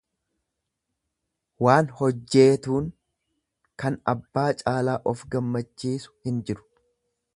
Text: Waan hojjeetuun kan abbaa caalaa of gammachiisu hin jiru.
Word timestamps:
Waan 1.65 1.91
hojjeetuun 1.99 2.87
kan 3.83 3.99
abbaa 4.15 4.49
caalaa 4.63 4.99
of 5.13 5.23
gammachiisu 5.37 6.15
hin 6.31 6.45
jiru. 6.51 6.67